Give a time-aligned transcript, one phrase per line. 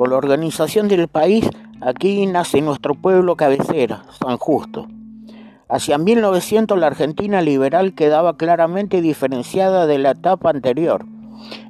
[0.00, 1.46] Con la organización del país,
[1.82, 4.88] aquí nace nuestro pueblo cabecera, San Justo.
[5.68, 11.04] Hacia 1900 la Argentina liberal quedaba claramente diferenciada de la etapa anterior.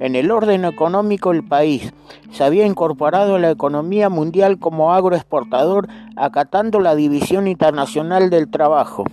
[0.00, 1.94] En el orden económico el país
[2.32, 5.86] se había incorporado a la economía mundial como agroexportador,
[6.16, 9.04] acatando la división internacional del trabajo.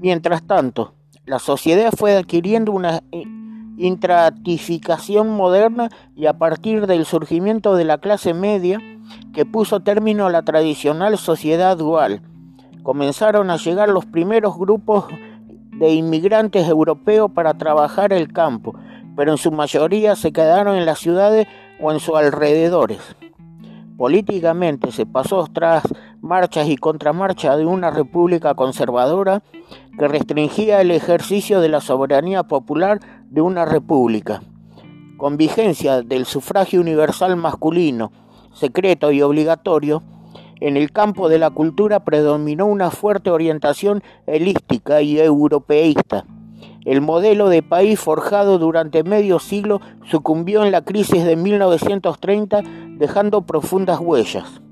[0.00, 0.94] Mientras tanto,
[1.26, 3.02] la sociedad fue adquiriendo una
[3.76, 8.80] intratificación moderna y a partir del surgimiento de la clase media
[9.32, 12.22] que puso término a la tradicional sociedad dual,
[12.82, 15.06] comenzaron a llegar los primeros grupos
[15.78, 18.74] de inmigrantes europeos para trabajar el campo,
[19.16, 21.46] pero en su mayoría se quedaron en las ciudades
[21.80, 23.00] o en sus alrededores.
[23.96, 25.82] Políticamente se pasó tras
[26.22, 29.42] marchas y contramarchas de una república conservadora
[29.98, 34.40] que restringía el ejercicio de la soberanía popular de una república,
[35.16, 38.12] con vigencia del sufragio universal masculino,
[38.54, 40.04] secreto y obligatorio,
[40.60, 46.24] en el campo de la cultura predominó una fuerte orientación helística y europeísta.
[46.84, 52.62] El modelo de país forjado durante medio siglo sucumbió en la crisis de 1930
[52.96, 54.62] dejando profundas huellas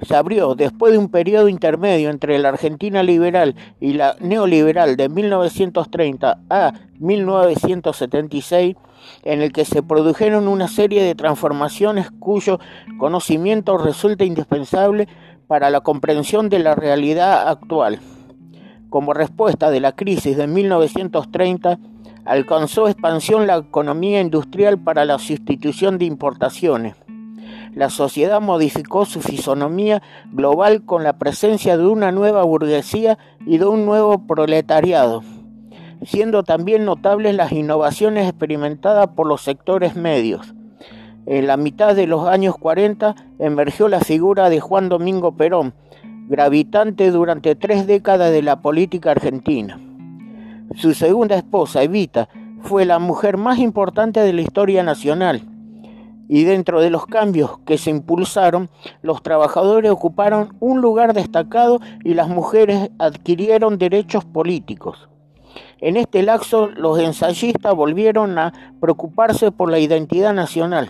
[0.00, 5.08] se abrió después de un periodo intermedio entre la Argentina liberal y la neoliberal de
[5.08, 8.76] 1930 a 1976,
[9.24, 12.58] en el que se produjeron una serie de transformaciones cuyo
[12.98, 15.08] conocimiento resulta indispensable
[15.46, 18.00] para la comprensión de la realidad actual.
[18.90, 21.78] Como respuesta de la crisis de 1930,
[22.24, 26.94] alcanzó expansión la economía industrial para la sustitución de importaciones
[27.74, 33.64] la sociedad modificó su fisonomía global con la presencia de una nueva burguesía y de
[33.64, 35.22] un nuevo proletariado,
[36.04, 40.54] siendo también notables las innovaciones experimentadas por los sectores medios.
[41.24, 45.72] En la mitad de los años 40 emergió la figura de Juan Domingo Perón,
[46.28, 49.80] gravitante durante tres décadas de la política argentina.
[50.74, 52.28] Su segunda esposa, Evita,
[52.60, 55.42] fue la mujer más importante de la historia nacional
[56.32, 58.70] y dentro de los cambios que se impulsaron,
[59.02, 65.10] los trabajadores ocuparon un lugar destacado y las mujeres adquirieron derechos políticos.
[65.78, 70.88] En este lapso, los ensayistas volvieron a preocuparse por la identidad nacional,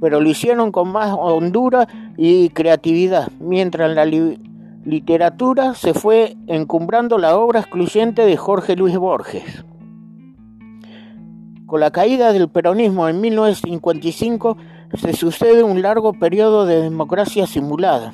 [0.00, 1.86] pero lo hicieron con más hondura
[2.16, 4.36] y creatividad, mientras en la
[4.84, 9.64] literatura se fue encumbrando la obra excluyente de Jorge Luis Borges.
[11.66, 14.58] Con la caída del peronismo en 1955
[14.92, 18.12] se sucede un largo periodo de democracia simulada,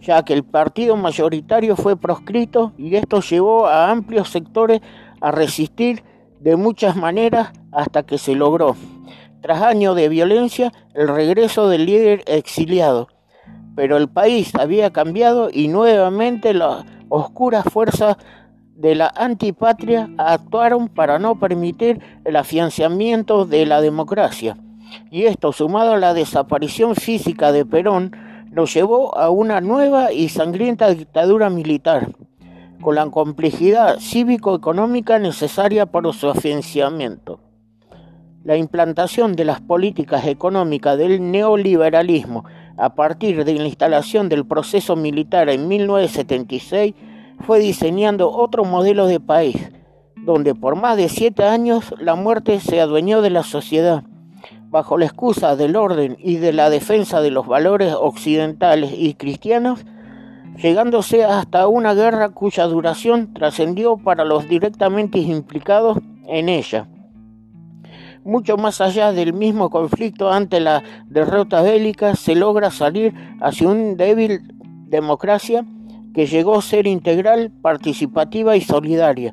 [0.00, 4.80] ya que el partido mayoritario fue proscrito y esto llevó a amplios sectores
[5.20, 6.04] a resistir
[6.38, 8.76] de muchas maneras hasta que se logró,
[9.40, 13.08] tras años de violencia, el regreso del líder exiliado.
[13.74, 18.16] Pero el país había cambiado y nuevamente las oscuras fuerzas
[18.74, 24.56] de la antipatria actuaron para no permitir el afianzamiento de la democracia.
[25.10, 28.12] Y esto, sumado a la desaparición física de Perón,
[28.50, 32.12] nos llevó a una nueva y sangrienta dictadura militar,
[32.80, 37.40] con la complejidad cívico-económica necesaria para su afianzamiento.
[38.44, 42.44] La implantación de las políticas económicas del neoliberalismo
[42.76, 46.94] a partir de la instalación del proceso militar en 1976
[47.46, 49.56] fue diseñando otro modelo de país,
[50.16, 54.04] donde por más de siete años la muerte se adueñó de la sociedad,
[54.68, 59.84] bajo la excusa del orden y de la defensa de los valores occidentales y cristianos,
[60.56, 66.88] llegándose hasta una guerra cuya duración trascendió para los directamente implicados en ella.
[68.24, 73.96] Mucho más allá del mismo conflicto ante la derrota bélica, se logra salir hacia un
[73.96, 74.42] débil
[74.86, 75.64] democracia
[76.14, 79.32] que llegó a ser integral, participativa y solidaria.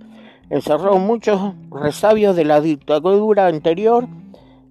[0.50, 4.08] Encerró muchos resabios de la dictadura anterior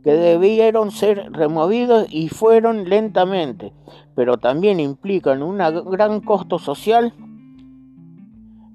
[0.02, 3.72] que debieron ser removidos y fueron lentamente,
[4.14, 7.12] pero también implican un gran costo social.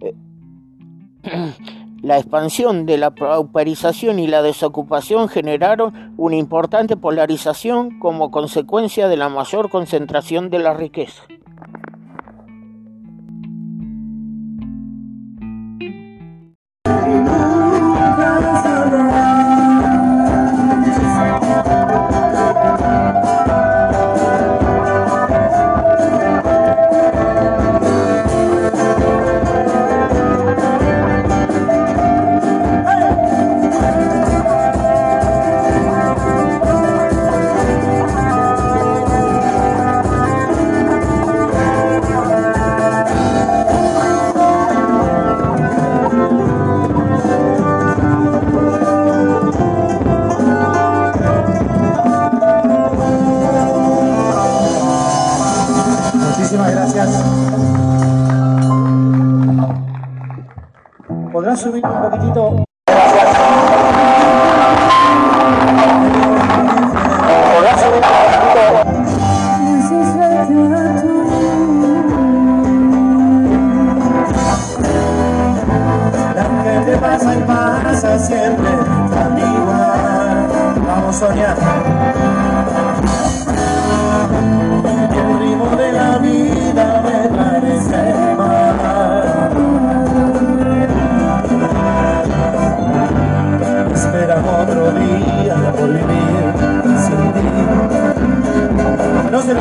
[0.02, 0.14] Eh,
[2.02, 9.18] la expansión de la pauperización y la desocupación generaron una importante polarización como consecuencia de
[9.18, 11.24] la mayor concentración de la riqueza.
[18.34, 18.73] Hallelujah.
[62.14, 62.64] Paquito.
[77.02, 78.70] pasa y pasa siempre
[79.10, 80.84] tan igual.
[80.86, 82.43] Vamos a soñar.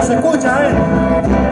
[0.04, 1.51] se escucha, ¿eh?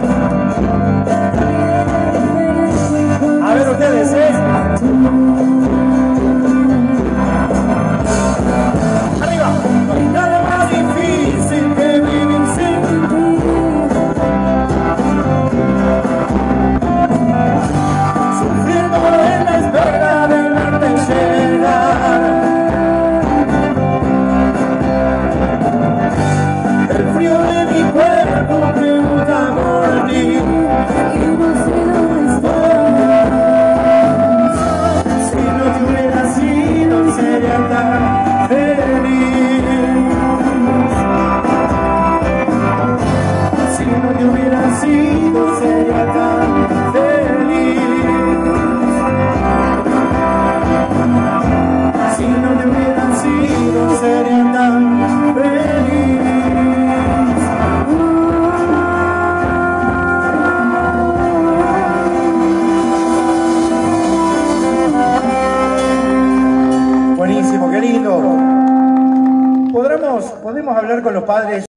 [71.21, 71.70] nuestros padres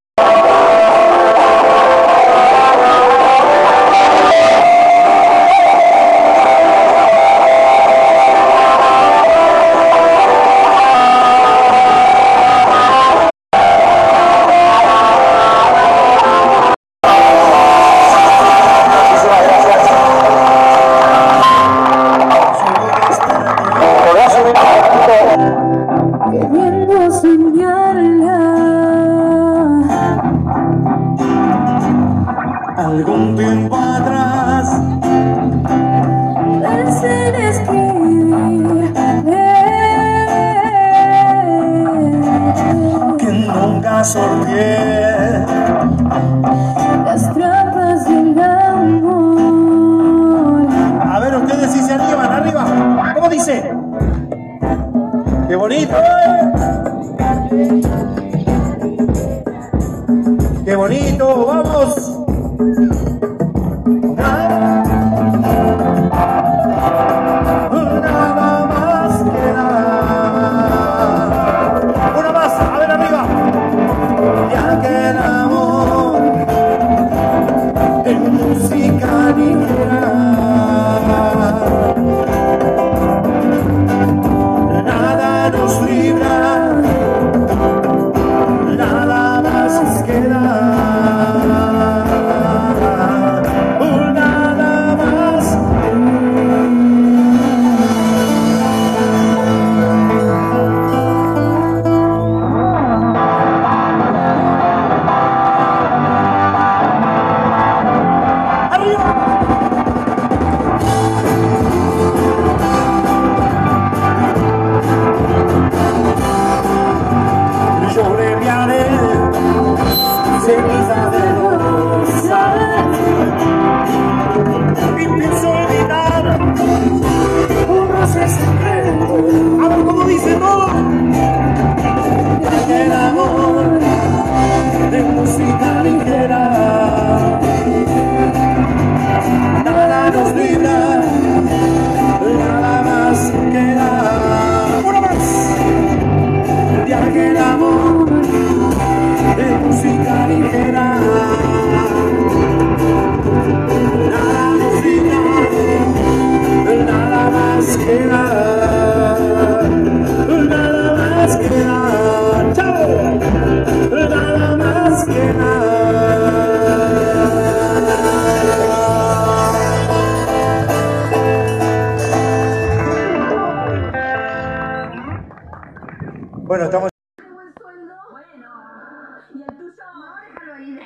[32.95, 33.83] 在宫殿外。